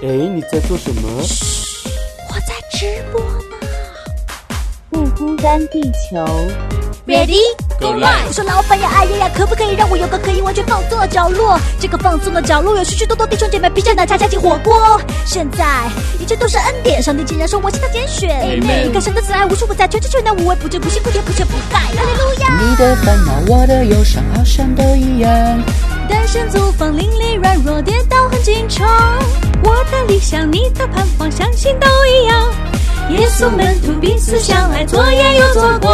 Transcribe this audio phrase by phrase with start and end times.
[0.00, 1.08] 哎，你在做什么？
[1.12, 3.40] 我在直播呢。
[4.90, 6.24] 不孤单，地球。
[7.08, 7.40] Ready
[7.80, 11.58] Go live 我说老板呀，哎呀呀，可不可以让我有个可以完全放松的角落？
[11.80, 15.00] 这个放松的角落有许许多多弟兄姐妹披着奶茶加进火锅。
[15.24, 15.64] 现在
[16.20, 18.28] 一切都是恩典，上帝竟然说我是他拣选。
[18.42, 21.78] Amen 你看神的慈爱无处不在，全知全能无微不至，不辛不甜不缺不败。
[21.80, 22.60] 哈利路亚！
[22.60, 25.30] 你的烦恼，我的忧伤，好像都一样。
[26.10, 28.86] 单身租房，邻里软弱，跌倒很经常。
[29.64, 32.52] 我的理想，你的盼望，相信都一样。
[33.10, 35.92] 耶稣门徒彼此相爱，左眼又左光。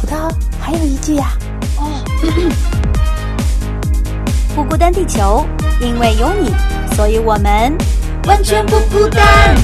[0.00, 1.28] 葡萄还有一句呀、
[4.54, 5.46] 不孤单，地球，
[5.80, 6.52] 因为有你，
[6.96, 7.72] 所以我们
[8.24, 9.54] 完全不孤单。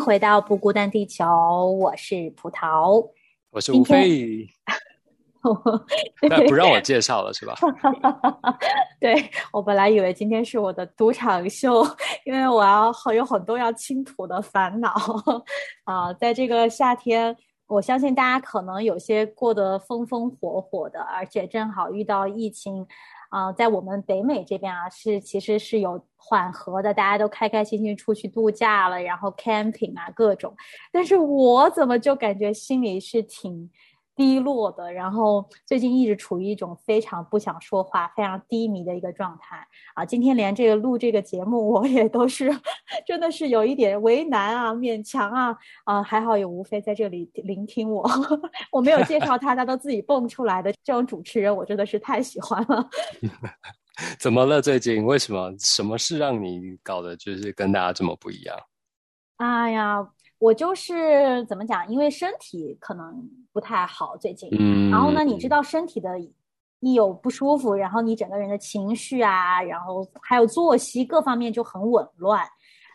[0.00, 1.26] 迎回到不孤单地球，
[1.78, 3.06] 我是葡萄。
[3.50, 4.48] 我是吴飞，
[6.26, 7.54] 那不让我介绍了是吧？
[8.98, 11.84] 对我本来以为今天是我的赌场秀，
[12.24, 14.90] 因为我要很有很多要倾吐的烦恼
[15.84, 16.10] 啊。
[16.14, 22.86] 在这个夏天，我相信大家可能有些过得风风火火的，而且正好遇到疫情。
[23.30, 30.54] 啊、在我们北美这边啊，是其实是有缓和的，大家都开开心心出去度假了，然后 camping 啊各种。
[30.92, 33.70] 但是我怎么就感觉心里是挺
[34.16, 40.04] 低落的，然后最近一直处于一种非常不想说话、非常低迷的一个状态啊。
[40.04, 42.50] 今天连这个录这个节目，我也都是
[43.06, 48.08] 真的是有一点为难啊、勉强啊啊，还好有吴飞在这里聆听我，
[48.72, 52.88] 我没有介绍他，他都自己蹦出来的这种主持人，我真的是太喜欢了。
[54.18, 54.62] 怎么了？
[54.62, 55.54] 最近为什么？
[55.58, 58.56] 什么事让你搞得就是跟大家这么不一样？
[59.36, 60.06] 哎呀，
[60.40, 66.18] 我就是怎么讲，因为身体可能不太好最近，嗯，然后呢，你知道身体的
[66.80, 72.42] 一有不舒服，然后你整个人的情绪啊，然后还有作息各方面就很紊乱，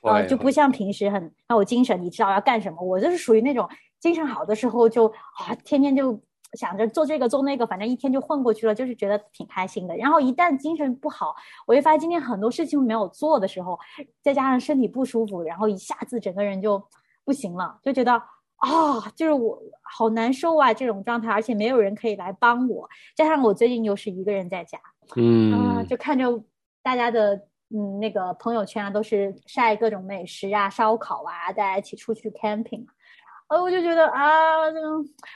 [0.01, 2.81] 呃，就不像平时很很有精神，你知道要干什么。
[2.81, 3.69] 我就是属于那种
[3.99, 6.19] 精神好的时候就啊，天天就
[6.53, 9.95] 想着做这个做那个，反正一天就混过去了，就是觉得挺开心的。
[9.95, 11.35] 然后一旦精神不好，
[11.67, 13.77] 我会发现今天很多事情没有做的时候，
[14.23, 16.81] 再加上身体不舒服，然后一下子整个人就
[17.25, 18.21] 不行了，就觉得。
[18.57, 26.41] 啊、就是我好难受啊，这种状态，而且没有人可以来帮我，加上我最近又是一个人在家，啊，嗯，就看着
[26.81, 27.35] 大家的
[27.69, 32.85] 嗯那个朋友圈啊，都是晒各种美食啊、烧烤啊，大家一起出去 camping，
[33.49, 34.87] 呃，我就觉得啊，这个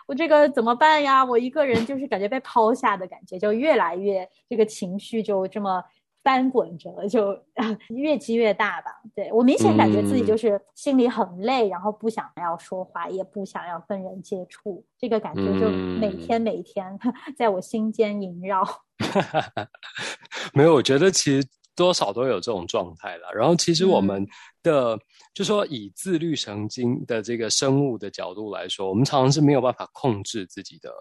[0.07, 1.23] 我这个怎么办呀？
[1.23, 5.83] 我一个人就是感觉被抛下的感觉，就越来越这个情绪就这么
[6.23, 7.37] 翻滚着，就
[7.89, 8.91] 越积越大吧。
[9.15, 16.97] 对我明显感觉自己嗯就是心里很累，然后不想要说话，也不想要跟人接触，这个感觉就每嗯天每天
[17.37, 18.63] 在我心间萦绕。
[20.53, 23.31] 没有，我觉得其实多少都有这种状态了。
[23.33, 24.27] 然后其实我嗯们
[24.63, 24.99] 的，
[25.33, 30.91] 就说以自律神经的这个生物的角度来说，我们常常是没有办法控制自己的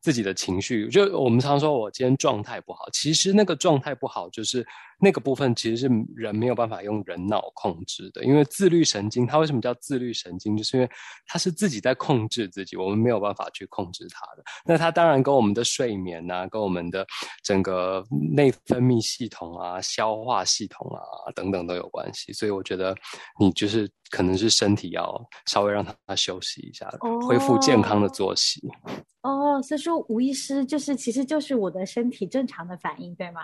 [0.00, 0.88] 自己的情绪。
[0.88, 4.66] 就我们常说，我今天状态不好，其实那个状态不好，就是
[5.00, 8.24] 那个部分其实是人没有办法用人脑控制的。
[8.24, 10.56] 因为自律神经，它为什么叫自律神经？
[10.56, 10.88] 就是因为
[11.26, 14.42] 它是自己在控制自己，我们没有办法去控制它的。
[14.64, 17.06] 那它当然跟我们的睡眠啊，跟我们的
[17.42, 18.04] 整个
[18.34, 22.32] 内分泌系统啊、消化系统啊等等都有关系。
[22.32, 22.93] 所以我觉得
[23.38, 26.88] 你就是可能是身体要稍微让他休息一下，
[27.26, 28.62] 恢复健康的作息。
[29.22, 33.42] 哦，所以说无意识就是其实就是我的身体正常的反应，对吗？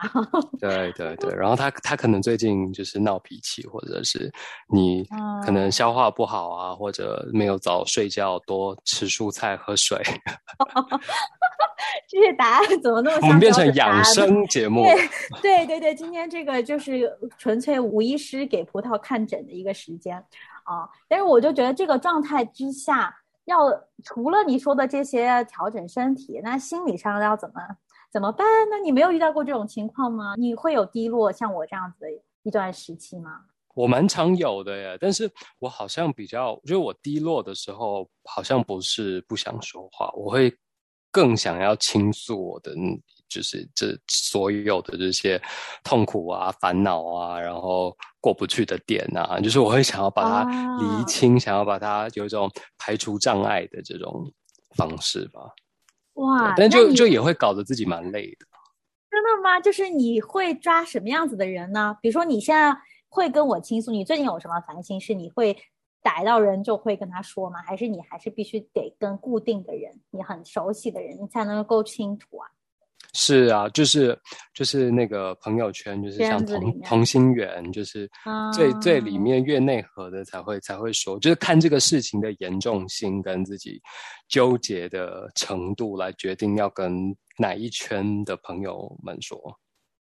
[0.61, 4.31] 对对对， 然后他他可能最近就是闹脾气，或者是
[4.73, 5.03] 你
[5.45, 10.01] 可能嗯消化不好啊，或者没有早睡觉，多吃蔬菜喝水。
[12.07, 14.85] 这些答案怎么那么像我们变成养生节目。
[15.41, 20.23] 对对对，今天这个就是纯粹吴医师给葡萄看诊的一个时间
[20.71, 20.89] 啊。
[21.09, 23.15] 但是我就觉得这个状态之下，
[23.45, 23.71] 要
[24.05, 27.61] 除了你说的这些调整身体，那心理上要怎么
[28.13, 28.77] 怎么办呢？
[28.83, 30.35] 你没有遇到过这种情况吗？
[30.37, 32.07] 你会有低落像我这样子的
[32.43, 33.43] 一段时期吗？
[33.75, 35.31] 我蛮常有的耶，但是
[35.61, 40.53] 我好像比较，就是我低落的时候，好像不是不想说话，我会
[41.13, 42.75] 更想要倾诉我的，
[43.31, 45.41] 就是这所有的这些
[45.83, 54.31] 痛苦啊、烦恼啊，然后过不去的点啊，就是我会想要把它啊厘清，想要把它有一种排除障碍的这种
[54.77, 55.41] 方式吧。
[56.15, 58.47] 哇，但就就也会搞得自己蛮累的。
[59.09, 59.59] 真的吗？
[59.61, 61.97] 就是你会抓什么样子的人呢？
[62.03, 62.77] 比如说你现在
[63.09, 65.15] 会跟我倾诉，你最近有什么烦心事？
[65.15, 65.57] 你会
[66.03, 67.61] 逮到人就会跟他说吗？
[67.63, 72.49] 还是你还是必须得跟固定的人，你很熟悉的人，你才能够倾吐啊？
[73.13, 74.17] 是啊，就是
[74.55, 78.09] 就是那个朋友圈，就是像同同心圆，就是
[78.55, 83.81] 最最里面越内核的才会才会说，就是看这个事情的严重性跟自己
[84.29, 89.39] 纠结的程度来决定要跟哪一圈的朋友们说。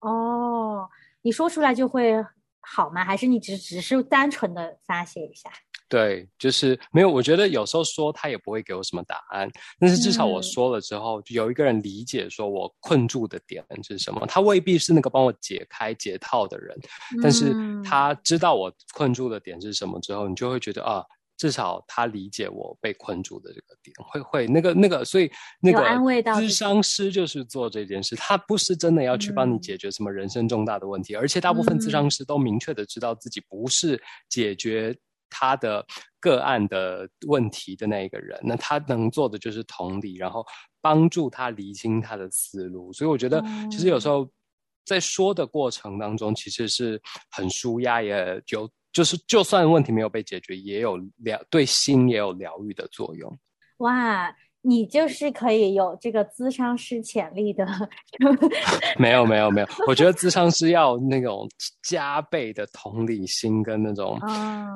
[0.00, 0.88] 哦，
[1.22, 2.14] 你说出来就会
[2.60, 3.04] 好吗？
[3.04, 5.50] 还是你只只是单纯的发泄一下？
[5.86, 7.10] 对，就是没有。
[7.10, 9.48] 我觉得有时候说他也不会给我什么答案，
[9.78, 14.26] 但是至少我说了之后，有一个人理解说我困住的点是什么。
[14.26, 16.76] 他未必是那个帮我解开解套的人，
[17.22, 17.54] 但是
[17.84, 21.04] 他知道我困住的点是什么之后，你就会觉得啊，
[21.36, 25.30] 至少他理解我被困住的这个点，会会那个那个，所以
[25.60, 34.96] 那个智商师就是做这件事，他不是真的要去帮你解决什么人生重大的问题，而且大部分智商师都明确的知道自己不是解决。
[35.36, 35.84] 他的
[36.20, 40.46] 个案的问题的那一个人，那他能做的就是同理，然后
[40.80, 42.92] 帮助他理清他的思路。
[42.92, 44.30] 所以我觉得，其实有时候
[44.84, 47.02] 在说的过程当中，其实是
[47.32, 53.36] 很舒压，也有就是就算问题没有被解决，也有疗对心也有疗愈的作用。
[53.78, 54.32] 哇！
[54.66, 57.66] 你就是可以有这个咨商师潜力的，
[58.96, 61.46] 没有没有没有，我觉得咨商师要那种
[61.82, 64.18] 加倍的同理心跟那种，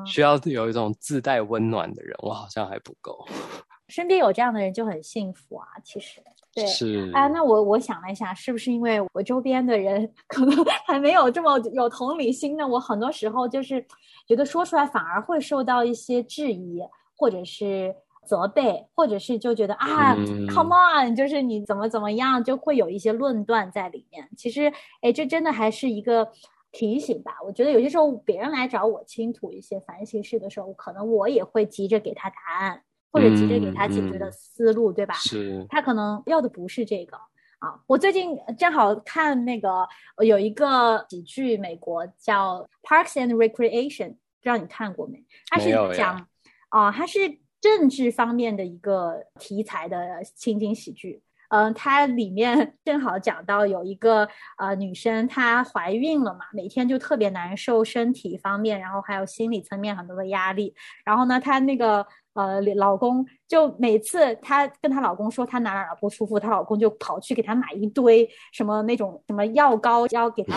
[0.04, 3.26] 需要有一种自带温暖的人，我好像还不够。
[3.88, 6.20] 身边有这样的人就很幸福啊，其实
[6.54, 7.26] 对是啊。
[7.28, 10.54] 那我我想了一下，是不是因为我周边的人 可能
[10.86, 12.68] 还没有这么有同理心呢？
[12.68, 13.82] 我很多时候就是
[14.26, 16.82] 觉得说出来反而会受到一些质疑，
[17.16, 17.96] 或者是。
[18.28, 20.14] 责备，或者是就觉得啊
[20.52, 24.28] ，come on，就是你怎么怎么样，就会有一些论断在里面。
[24.36, 24.70] 其实，
[25.00, 26.30] 哎，这真的还是一个
[26.70, 27.38] 提醒吧。
[27.46, 35.14] 我觉得有些时候别人来找我倾吐一些烦心事的时候，可能我也会急着给他答案，或者急着给他解决的思路，对吧？
[35.14, 35.66] 是。
[35.70, 37.16] 他可能要的不是这个
[37.60, 37.80] 啊。
[37.86, 39.88] 我最近正好看那个
[40.22, 45.24] 有一个喜剧，美国叫《Parks and Recreation》，不知道你看过没？
[45.48, 46.28] 它是讲
[46.68, 47.38] 啊，它是。
[47.60, 54.28] 政治方面的一个题材的情景喜剧，嗯，它里面正好讲到有一个
[54.58, 60.74] 呃女生她怀孕了嘛，每天就特别难受，身体方面，然后还有心理层面很多的压力。
[61.04, 62.06] 然后呢，她那个
[62.38, 70.56] 呃老公就每次她跟她老公说她哪哪哪不舒服，她老公就跑去给她买一堆什么那种什么药膏要给她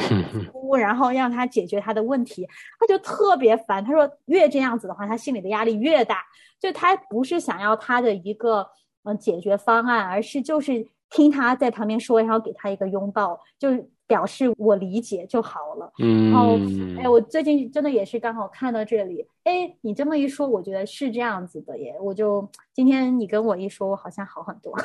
[0.51, 2.47] 敷，然后让她解决她的问题，
[2.79, 3.83] 她就特别烦。
[3.83, 6.23] 她说越这样子的话，她心里的压力越大。
[6.59, 8.67] 就她不是想要他的一个
[9.03, 13.69] 嗯解决方案，而是就是听他在旁边说，然后给他一个拥抱，就
[14.11, 15.89] 表示我理解就好了。
[15.99, 16.59] 嗯，然后
[17.01, 21.95] 哎，我最近真的也是刚好看到这里，哎，你这么一说，我觉得是这样子的耶。
[22.01, 24.77] 我就今天你跟我一说，我好像好很多。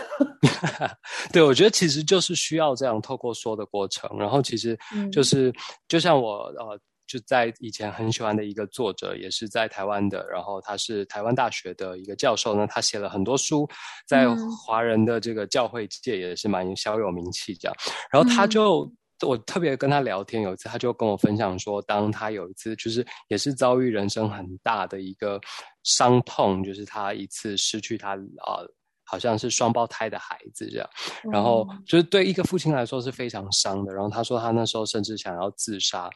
[1.35, 4.79] 对，我觉得其实就是需要这样透过说的过程，然后其实
[5.11, 5.53] 就是
[5.89, 6.79] 就像我呃。
[7.09, 13.65] 就在以前很喜欢的一个作者，也是在台湾的，然后他是台湾大学的一个教授呢，他写了很多书，
[14.09, 17.77] 在华人的这个教会界也是蛮小有名气这样。
[18.11, 25.41] 然后他就我特别跟他聊天，有一次他就跟我分享说，当他有一次就是也是遭遇人生很大的一个
[25.85, 28.61] 伤痛，就是他一次失去他啊。
[29.09, 30.91] 好像是双胞胎的孩子这样，
[31.31, 33.95] 然后就是对一个父亲来说是非常伤的。
[33.95, 36.11] 然后他说他那时候甚至想要自杀，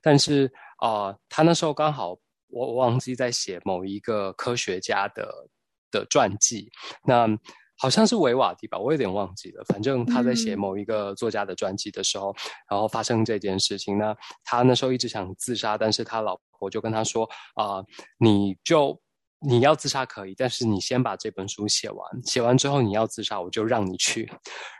[0.00, 2.16] 但是啊，他那时候刚好
[2.48, 5.30] 我忘记在写某一个科学家的
[5.90, 6.72] 的传记，
[7.04, 7.28] 那
[7.80, 9.64] 好像是维瓦迪吧，我有点忘记了。
[9.64, 12.32] 反正他在写某一个作家的传记的时候，
[12.70, 13.96] 然后发生这件事情。
[13.96, 17.82] 那他那时候一直想自杀，但是他老婆就跟他说啊，
[18.18, 19.00] 你就。
[19.42, 24.30] 你要自杀可以，但是你先把这本书写完，写完之后你要自杀，我就让你去。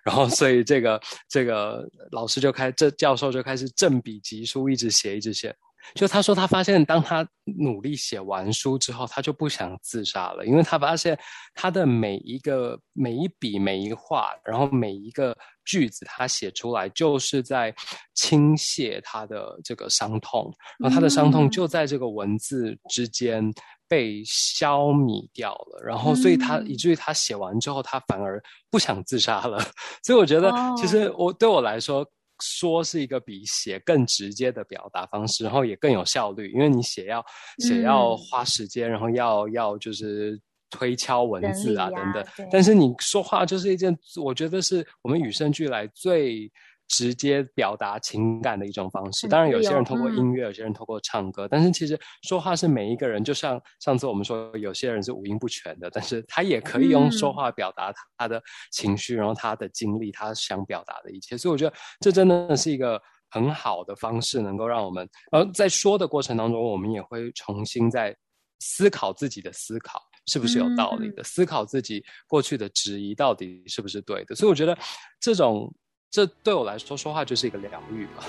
[0.04, 5.56] 然后，所以这个这个老师就开，这教授就开始正笔疾书，一直写，一直写。
[5.94, 11.18] 就他说，他发现当他努力写完书之后，他就不想自杀了，因为他发现
[11.54, 17.74] 他的每一个每一笔每一画，然后每一个句子，他写出来就是在
[18.14, 23.52] 倾泻他的这个伤痛，然后他的伤痛就在这个文字之间。
[23.90, 29.58] 被消弭掉了，然后所以他以至于他写完之后，他反而不想自杀了。
[30.04, 32.08] 所以我觉得，其实我对我来说，
[32.40, 36.50] 说是一个比写更直接的表达方式，然后也更有效率。
[36.52, 37.24] 因为你写要
[37.58, 42.24] 写要花时间，然后要要就是推敲文字啊等等。
[42.50, 46.50] 但是你说话就是一件，我觉得是我们与生俱来最。
[46.90, 49.26] 直接表达情感的一种方式。
[49.26, 58.42] 当然，有些人通过嗯音乐，有些人通过唱歌，但是其实说话是每一个人，就像上次我们说，有些人是五音不全的，但是他也可以用说嗯话表达他的
[58.72, 61.38] 情绪，然后他的经历，他想表达的一切。
[61.38, 63.00] 所以我觉得这真的是一个。
[63.32, 68.12] 很好的方式，能够让我们，呃，在说的过程当中，我们也会重新在
[68.58, 74.34] 思考自己的思考是不是有道理的，思考自己过去的质疑到底是不是对的。
[74.34, 74.76] 所以我觉得
[75.20, 75.72] 这种，
[76.10, 78.24] 这对我来说，说话就是一个疗愈吧。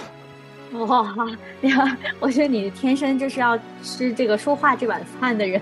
[0.86, 1.16] 哇，
[1.62, 5.60] 呀，我觉得你天生就是要吃这个说话这碗饭的人，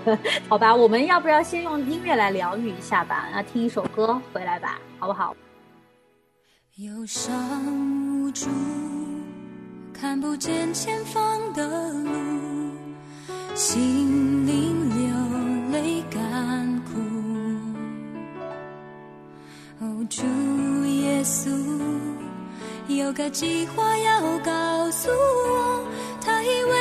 [0.48, 0.74] 好吧？
[0.74, 3.28] 我们要不要先用音乐来疗愈一下吧？
[3.32, 5.34] 那听一首歌回来吧，好不好？
[6.76, 7.34] 忧伤
[8.22, 8.48] 无助，
[9.92, 12.10] 看不见前方的路，
[13.54, 14.99] 心灵
[23.10, 25.84] 有个计划要告诉我，
[26.24, 26.79] 他以为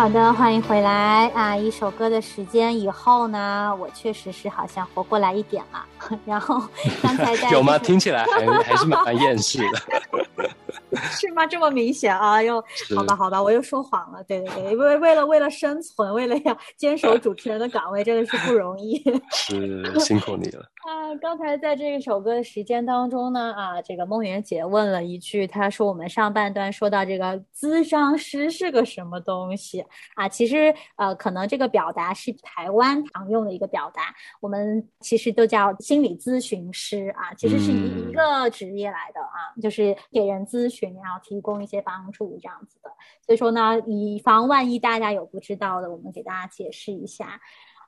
[0.00, 1.54] 好的，欢迎回来啊！
[1.54, 5.84] 一首歌的时间以后呢，我确实是好像活过来一点了。
[6.24, 6.58] 然后
[7.02, 7.76] 刚才在 有吗？
[7.76, 10.00] 听起来还 还是蛮厌世的。
[11.10, 11.46] 是吗？
[11.46, 12.42] 这么明显啊？
[12.42, 12.64] 又
[12.96, 14.24] 好吧，好吧，我又说谎了。
[14.24, 18.98] 对对对，为为了为了生存，为了要坚守主持人的岗位，真的是不容易。
[19.32, 20.64] 是辛苦你了。
[20.90, 29.84] 啊，刚才在这一首歌的时间当中呢，啊，这个梦圆姐问了一句，她说我们上半段说到这个咨商师是个什么东西
[30.16, 30.28] 啊？
[30.28, 42.90] 其实呃，可能这个表达是台湾常用的一个表达，我们其实都叫心理咨询师啊，其实是一嗯一个职业来的啊，就是给人咨询，然后提供一些帮助这样子的。
[43.24, 47.40] 所以说呢，以防万一大家有不知道的，我们给大家解释一下。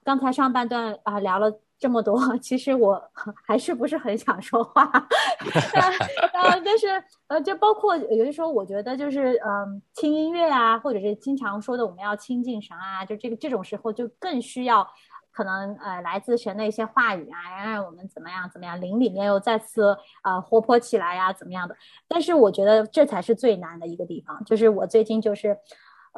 [0.04, 3.02] 刚才上半段啊、聊了这么多，其实我
[3.47, 4.85] 还是不是很想说话，
[6.32, 14.87] 呃，但是呃，就包括有的时候，我觉得就是嗯、听音乐啊，或者是经常说的我们要亲近神啊，就这个这种时候就更需要
[15.32, 21.76] 可能呃来自神的一些话语啊，让我们怎么样怎么样，灵里面又再次呃活泼起来呀、怎么样的。
[22.06, 25.56] 但是我觉得这才是最难的一个地方，就是我最近就是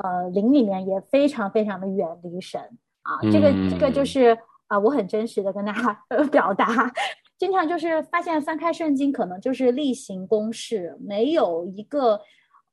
[0.02, 2.78] 呃灵里面也非常非常的远离神。
[3.04, 6.92] 啊，这个这个就是啊、呃我很真实的跟大家呃表达，
[7.38, 12.20] 经常就是发现翻开圣经，可能就是例行公事，没有一个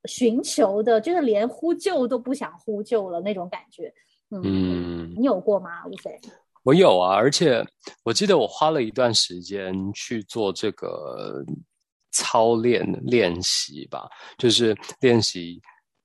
[0.06, 3.92] 寻求的，就是连呼救都不想呼救了那种感觉。
[4.30, 5.86] 嗯，嗯，你有过吗？
[5.86, 6.18] 吴飞？
[6.64, 7.64] 我有啊，而且
[8.04, 11.44] 我记得我花了一段时间去做这个
[12.12, 14.08] 操练练习吧，
[14.38, 15.60] 就是练习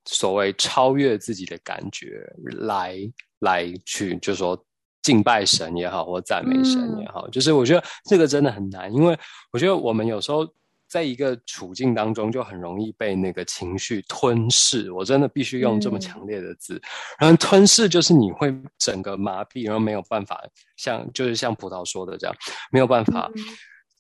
[0.08, 2.28] 所谓超越自己的感觉，
[2.60, 2.98] 来
[3.40, 4.58] 来去，就说
[5.04, 9.18] 敬拜神也好，或赞美神也好，就是我觉得这个真的很难，因为
[9.52, 10.48] 我觉得我们有时候。
[10.90, 14.90] 在一个处境当中，就很容易被那个情绪吞噬。
[14.94, 16.82] 我真的必须用这么强烈的字。
[17.20, 20.42] 然后吞噬就是你会整个麻痹，然后没有办法
[20.78, 22.34] 像就是像葡萄说的这样，
[22.72, 23.30] 没有办法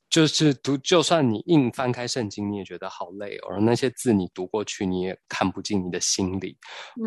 [0.09, 3.49] 就是读，就算你硬翻开圣经，你也觉得好累哦。
[3.51, 6.57] 而那些字你读过去，你也看不进你的心里。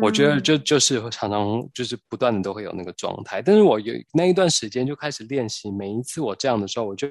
[0.01, 3.41] 我觉得就就是常常就是不断的都会有那个状态。
[3.41, 7.07] 但是我有那一段时间就开始练习，每一次我这样的时候，我就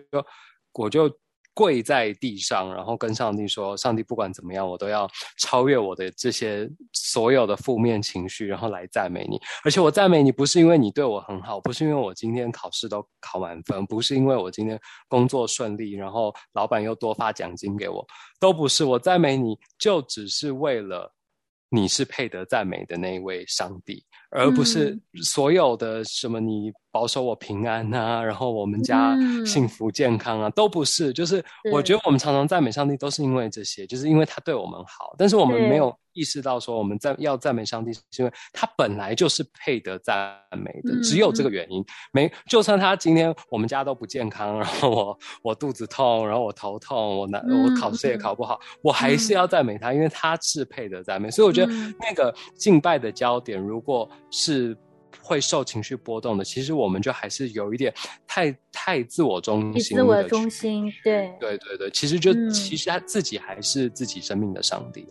[0.72, 1.10] 我就。
[1.52, 9.38] 跪在地上，然后跟上帝说：“上帝，不管怎么样，我都要超越我的这些所有的负面情绪，然后来赞美你。
[9.64, 18.06] 而且我赞美你，不是因为你对我很好，不是因为我今天考试都考满分，不是因为我今天工作顺利，然后老板又多发奖金给我，
[18.38, 18.84] 都不是。
[18.84, 21.12] 我赞美你就只是为了
[21.68, 31.12] 你是配得赞美的那一位上帝。”而不是所有的什么你保守我平安啊，然后我们家幸福健康啊，都不是。
[31.12, 35.14] 就是我觉得我们常常赞美上帝，都是因为这些，就是因为他对我们好。
[35.16, 41.84] 但是我们没有意识到说，我们在要赞美上帝，是因为他本来就是配得赞美的，只有这个原因。
[42.12, 51.30] 没，就算他今天我们家都不健康，然后我我肚子痛，然后我头痛，我难，我考试也考不好，我还是要赞美他，因为他是配得赞美。
[51.30, 54.76] 所以我觉得那个敬拜的焦点，如果是
[55.22, 57.92] 会受情绪波动的，其实我们就还是有一点
[58.26, 65.06] 太太自我中心，自我中心，对，对对对，其实就其实他自己还是自己生命的上帝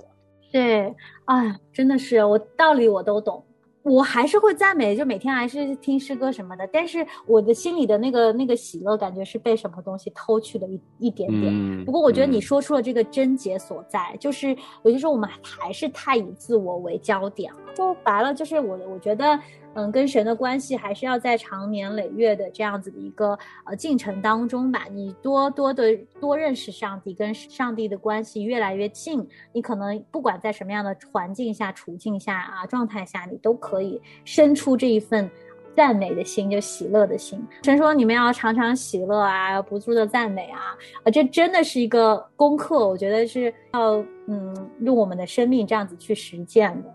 [0.51, 0.93] 对，
[1.25, 3.45] 哎，真的是我道理我都懂。
[3.83, 11.85] 我还是会赞美，就每天还是听诗歌什么的，但是我的心里的那个那个喜乐感觉是被什么东西偷去了一一点点。
[11.85, 17.59] 不过我觉得你说出了这个症结所在，就是有些时候我们还是太以自我为焦点了。
[17.75, 19.39] 说白了，就是我我觉得。
[19.75, 24.85] 嗯，跟神的关系还是要在长年累月的这样子的一个呃进程当中吧。
[24.91, 35.29] 你多多的多认识上帝，跟上帝的关系越来越近，你可能不管在什么样的环境下、处境下啊、状态下，你都可以生出这一份
[35.75, 37.39] 赞美的心，就喜乐的心。
[37.63, 46.93] 神说你们要常常喜乐啊，要不住的赞美啊，啊，这真的是一个功课，我觉得是要嗯用我们的生命这样子去实践的。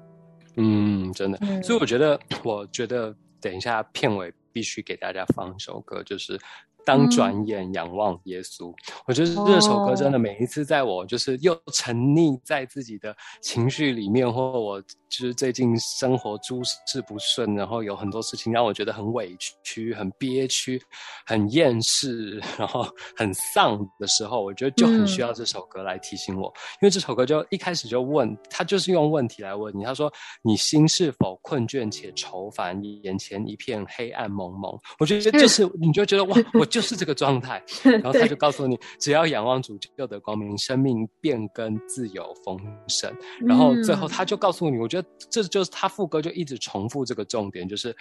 [0.56, 6.38] 嗯，真的，所以我觉得，我觉得等一下片尾必须给大家放一首歌，就是
[6.84, 8.70] 《当转眼仰望耶稣》。
[9.06, 14.82] 我觉得这首歌真的每一次在我就是又沉溺在自己的情绪里面，或我。
[15.16, 20.82] 就是最近生活诸事不顺，然后有很多事情让我觉得很委屈、很憋屈、
[21.24, 26.52] 很厌世，然后很丧的时候，我觉得就很需要这首歌来提醒我。
[26.82, 29.84] 因为这首歌就一开始就问他，就是用问题来问你。
[29.84, 32.82] 他说：“你心是否困倦且愁烦？
[33.04, 37.62] 眼前一片黑暗蒙蒙。”我觉得就是你就觉得哇， 我就是这个状态。
[37.84, 42.58] 然后他就告诉你，只要仰望主就得光明，生命变更自由丰
[42.88, 43.14] 盛。
[43.46, 45.08] 然后最后他就告诉你，我觉得。
[45.30, 47.96] 这就是他副歌就一直重复这个重点，就是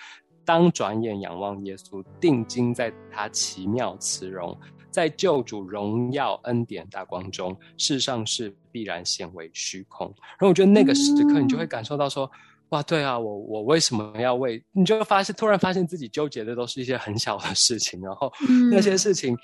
[0.46, 4.56] 当转眼仰望耶稣，定睛在他奇妙慈容，
[4.92, 10.08] 在救主荣耀恩典大光中，世上是必然显为虚空。
[10.38, 12.30] 然后我觉得那个时刻，你就会感受到说，
[12.74, 14.60] 哇，对啊，我我为什么要为？
[14.72, 18.34] 你就发现突然发现自己纠结的都是一些很小的事情，然后
[18.72, 19.38] 那些事情。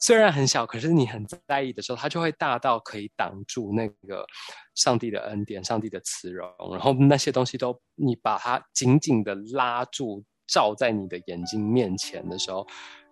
[0.00, 4.26] 虽然很小，可是你很在意的时候，它就会大到可以挡住那个
[4.74, 12.66] 上帝的恩典、上帝的慈容，然后那些东西都你把它紧紧的拉住，照在你的眼睛面前的时候，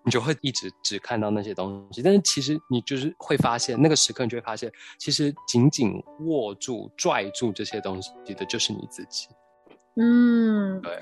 [0.04, 2.02] 你就会一直只看到那些东西。
[2.02, 5.94] 但是其实你就是会发现，那个时刻你就会发现，其实紧紧
[6.26, 9.28] 握住、拽住这些东西的就是你自己。
[9.96, 10.92] 嗯，对。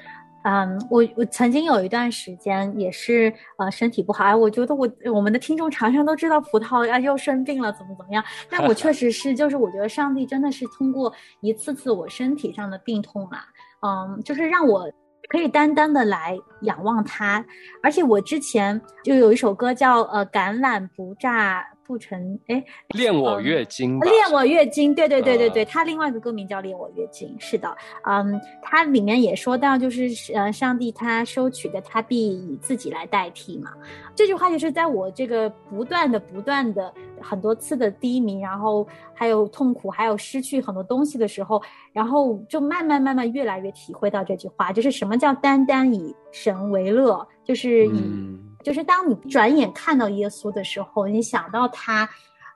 [0.42, 13.44] 嗯，我我曾经有一段时间也是呃身体不好，哎，我觉得我我们的听众常常都知道葡萄啊又生病了怎么怎么样，但我确 实是就是我觉得上帝真的是通过一次次我身体上的病痛啊，
[13.86, 14.90] 嗯，就是让我
[15.28, 17.44] 可以单单的来仰望他，
[17.82, 21.62] 而且我之前就有一首歌叫呃橄榄不炸。
[21.90, 27.68] 不成哎，恋我月经，恋我月经，对对对对对，他另外一个歌名叫恋我月经，是的，
[28.04, 33.72] 嗯，它里面也说到，就是呃，上帝他收取的，他必以自己来代替嘛。
[34.14, 41.60] 这句话就是在我这个不断的、不断的很多次的低迷，然后还有痛苦，还有失去很多东西的时候，
[41.92, 48.38] 然后就慢慢慢慢越来越体会到这句话，就是什么叫单单以神为乐，就是以。
[48.62, 52.08] 就是当你转眼看到耶稣的时候，你想到他，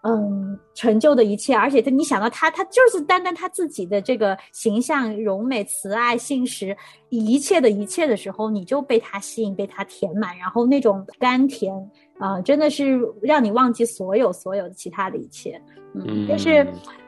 [0.03, 6.77] 嗯，成就的一切，而且他，你想到他，他就是单单他自己的这个形象、柔美、慈爱、信实，
[7.09, 11.75] 一切的一切的时候，你就被他吸引，被他填满，然后那种甘甜
[12.19, 15.59] 啊，真的是让你忘记所有所有的其他的一切。
[15.95, 16.67] 嗯，但是，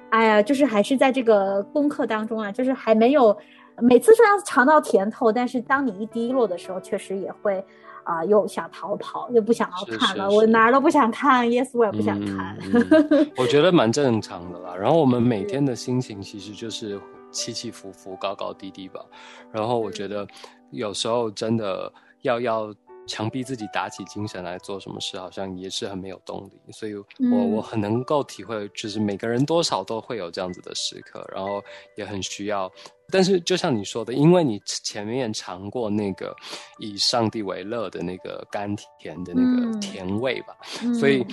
[0.08, 3.36] 哎呀，就是还是在这个功课当中啊，就是还没有
[3.78, 7.62] 每次虽然尝到甜头，但是当你一低落的时候，确实也会。
[8.06, 12.56] 啊、又想逃跑，又不想要看了，是是我哪儿都不想看，yes 我也不想嗯看。
[12.62, 14.74] 嗯 我觉得蛮正常的啦。
[14.76, 17.00] 然后我们每天的心情其实就是
[17.32, 19.04] 起起伏伏、高高低低吧。
[19.50, 20.24] 然后我觉得
[20.70, 21.92] 有时候真的
[22.22, 22.72] 要要
[23.08, 26.72] 强逼自己打起精神来做什么事，好像也是很没有动力。
[26.72, 31.60] 所以我，嗯我很能够体会，就是每个人多少都会有这样子的时刻，然后
[31.96, 32.70] 也很需要。
[33.10, 36.34] 但是就像你说的，因为你前面尝过那个
[36.78, 41.24] 以上帝为乐的那个甘甜的那个嗯甜味吧，嗯所以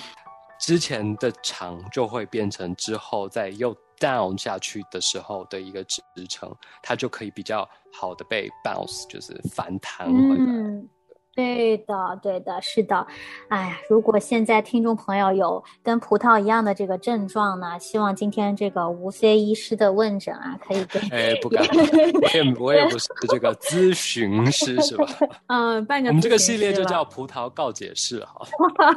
[0.60, 10.46] 之前的尝就会变成之后再又 down 下去的时候的一个支撑，它就可以比较好的被 bounce，就是反弹回来。
[10.46, 10.88] 嗯，
[11.36, 13.06] 对的，对的，是的。
[13.50, 25.06] 哎呀，如果现在听众朋友有跟葡萄一样的这个症状呢，希望今天这个吴飞医师的问诊啊，可以给哎，不敢，我也我也不是这个咨询师是吧？
[25.48, 28.46] 嗯半个我们这个系列就叫葡萄告解室哈。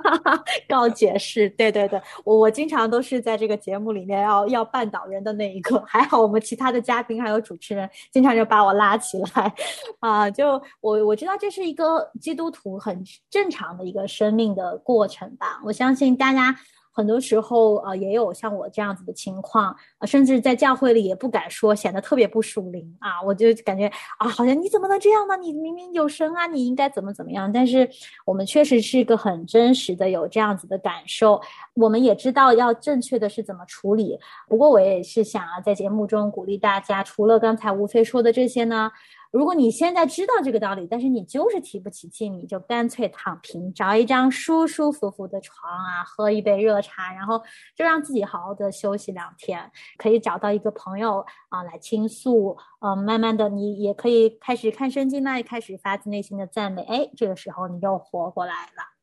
[0.69, 9.55] 告解释，对对对，我我经常都是在这个节目里面要要绊倒人的那一个，还好我们其他的嘉宾还有主持人经常就把我拉起来，
[10.01, 16.57] 啊，就我我知道这是一个基督徒很正常的一个生命的过程吧，我相信大家。
[16.91, 23.21] 很多时候，呃，也有像我这样子的情况，甚至在教会里也不敢说，显得特别不属灵啊。
[23.23, 23.87] 我就感觉
[24.19, 25.37] 啊，好像你怎么能这样呢？
[25.37, 27.53] 你明明有神啊，你应该怎么怎么样？
[27.53, 27.87] 但是
[28.25, 31.39] 我们确实是一个很真实的有这样子的感受，
[31.75, 34.19] 我们也知道要正确的是怎么处理。
[34.49, 38.91] 不过我也是想要在节目中鼓励大家，除了刚才吴飞说的这些呢。
[39.33, 47.43] 如果你现在知道这个道理，但是你就是提不起劲，你就干脆躺平，找一张舒舒服服的床啊，喝一杯热茶，然后
[47.75, 58.97] 就让自己好好的休息两天，可以找到一个朋友啊来倾诉，嗯、慢慢的你也可以开始看圣经那，也开始发自内心的赞美，哎，这个时候你又活过来了。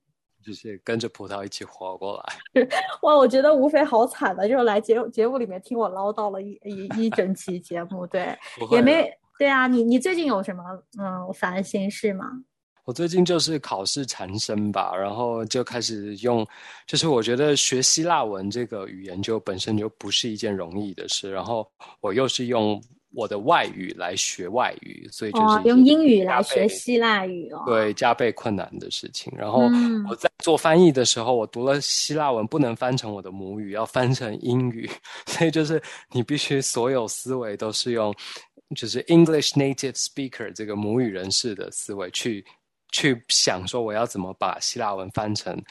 [0.45, 2.65] 就是跟着葡萄一起活过来。
[3.03, 8.37] 哇，我觉得吴非好惨的，就是来节节目里面听我唠叨了一一一整期节目，对，
[8.69, 10.63] 也没对啊，你你最近有什么
[10.99, 12.31] 嗯烦心事吗？
[12.85, 16.45] 我最近就是考试缠身吧，然后就开始用，
[16.85, 21.65] 就是我觉得学希腊文这个语言就本身就不是一件容易的事，然后
[22.01, 22.83] 我又是用
[23.15, 27.63] 我的外语来学外语，所以就是哦，用英语来学希腊语哦。
[27.65, 29.31] 对加倍困难的事情。
[29.37, 34.89] 然后嗯我在做翻译的时候，我读了希腊文不能翻成我的母语，要翻成英语，
[35.25, 38.13] 所以就是你必须所有思维都是用
[38.73, 42.45] 就是 English native speaker 这个母语人士的思维去
[42.91, 45.61] 去想说我要怎么把希腊文翻成。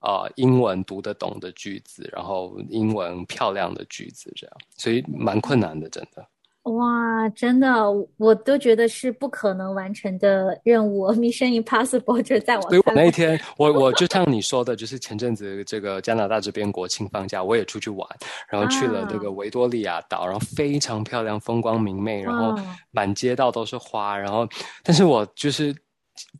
[0.00, 6.24] 啊，英文读得懂的句子，然后英文漂亮的句子，这样，所以蛮困难的，真的。
[6.70, 7.84] 哇，真的，
[8.16, 18.08] 我都觉得是不可能完成的任务， Mission Impossible 就是在我所以我那一天，我我就像你说的，就是前阵子这个加拿大这边国庆放假，我也出去玩，
[18.48, 22.54] 然后去了这个维多利亚岛，然后非常漂亮，风光明媚，然后
[22.90, 24.48] 满街道都是花，然后，
[24.82, 25.74] 但是我就是。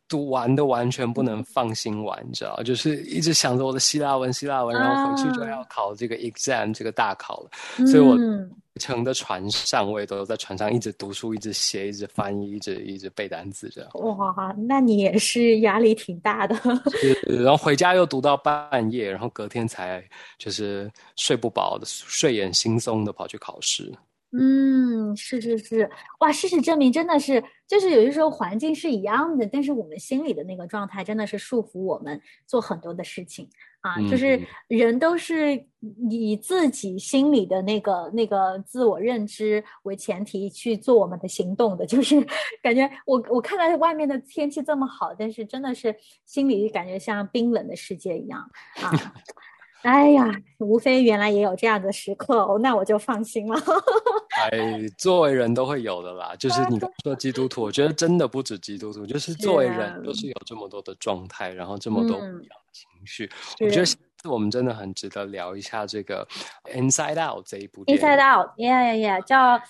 [0.07, 7.49] 读完都完全不能放心玩，你知道，就是一直想着我的希腊文，希腊文，然后回去就要考这个 exam 这个大考了，
[7.87, 13.89] 所以我嗯乘的船上，我也都在船上一直读书，一直写，一直翻译，一直一直背单词这样。
[13.93, 16.55] 哇，那你也是压力挺大的。
[17.27, 20.01] 然后回家又读到半夜，然后隔天才
[20.37, 23.91] 就是睡不饱的，睡眼惺忪的跑去考试。
[24.31, 25.89] 嗯，是是是，
[26.19, 33.49] 哇，事实证明真的是，就是有些时候环境是一样的，但是我们心里的那个状态真的是束缚我们做很多的事情。
[33.81, 34.45] 啊，就是嗯。
[34.67, 35.65] 人都是
[36.11, 42.15] 以自己心里的那个那个自我认知为前提去做我们的行动的，就是
[42.61, 48.39] 感觉我我看到外面的天气这么好，但是真的是心里感觉像冰冷的世界一样。
[48.81, 48.91] 啊。
[49.83, 53.57] 哎呀，无非原来也有这样的时刻哦，那我就放心了。
[54.51, 56.35] 哎，作为人都会有的啦。
[56.37, 63.29] 就是你刚说基督徒，我觉得真的不止基督徒，就是作为人都是有这么多的状态，然后这么多不一样的情绪。
[63.61, 66.27] 我觉得我们真的很值得聊一下这个
[66.73, 68.03] 《Inside Out》这一部电影。
[68.03, 69.61] Inside Out，yeah yeah yeah，叫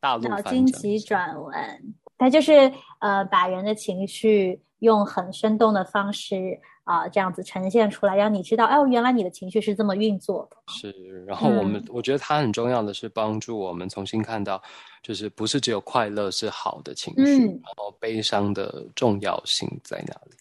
[0.00, 1.80] 大陆脑筋急转弯，
[2.18, 10.56] 它就是呃把人的情绪用很生动的方式啊、这样子呈现出来，让你知道，哦，原来你的情绪是这么运作的。
[10.68, 14.62] 是，然后我们、嗯我觉得它很重要的是帮助我们重新看到，
[15.02, 20.36] 就是不是只有快乐是好的情绪，嗯然后悲伤的重要性在哪里？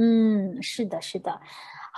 [0.00, 1.40] 嗯，是的，是的，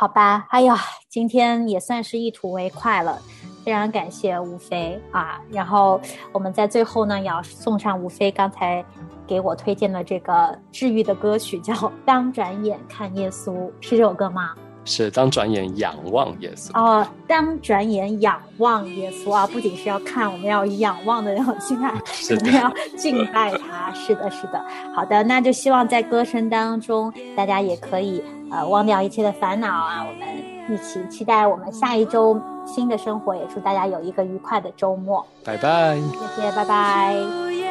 [0.01, 0.47] 好吧。
[0.49, 0.75] 哎呀，
[1.11, 3.19] 今天也算是一吐为快了。
[3.63, 5.39] 非常感谢吴飞啊！
[5.51, 6.01] 然后
[6.33, 8.83] 我们在最后呢，也要送上吴飞刚才
[9.27, 11.75] 给我推荐的这个治愈的歌曲，叫
[12.07, 14.55] 《当转眼看耶稣》，是这首歌吗？
[14.87, 21.93] 是当转眼仰望耶稣哦，当转眼仰望耶稣啊，不仅是要看，我们要仰望的那种心态，
[22.31, 23.93] 我们要敬拜他。
[23.93, 24.65] 是的，是的。
[24.97, 30.07] 好的，那就希望在歌声当中，大家也可以呃忘掉一切的烦恼啊。
[30.07, 30.29] 我们
[30.69, 35.25] 一起期待我们下一周新的生活，也祝大家有一个愉快的周末。
[35.45, 37.70] 拜拜，谢谢，拜拜。